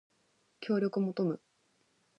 [0.61, 1.39] 協力求む